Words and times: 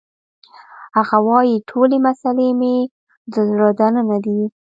هغه 0.97 1.17
وایی 1.27 1.65
ټولې 1.69 1.97
مسلې 2.07 2.49
مې 2.59 2.77
د 3.33 3.35
زړه 3.49 3.69
دننه 3.79 4.17
دي 4.25 4.41